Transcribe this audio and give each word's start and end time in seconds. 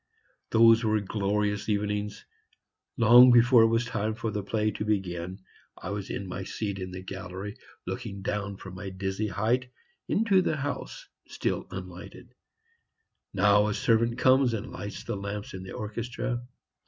Those 0.49 0.83
were 0.83 0.99
glorious 0.99 1.69
evenings. 1.69 2.25
Long 2.97 3.31
before 3.31 3.61
it 3.61 3.67
was 3.67 3.85
time 3.85 4.15
for 4.15 4.31
the 4.31 4.41
play 4.41 4.71
to 4.71 4.83
begin, 4.83 5.37
I 5.77 5.91
was 5.91 6.09
in 6.09 6.25
my 6.25 6.43
seat 6.43 6.79
in 6.79 6.89
the 6.89 7.03
gallery, 7.03 7.55
looking 7.85 8.23
down 8.23 8.57
from 8.57 8.73
my 8.73 8.89
dizzy 8.89 9.27
height, 9.27 9.69
into 10.07 10.41
the 10.41 10.57
house, 10.57 11.07
still 11.27 11.67
unlighted. 11.69 12.33
Now 13.31 13.67
a 13.67 13.75
servant 13.75 14.17
comes 14.17 14.55
and 14.55 14.71
lights 14.71 15.03
the 15.03 15.15
lamps 15.15 15.53
in 15.53 15.61
the 15.61 15.73
orchestra. 15.73 16.47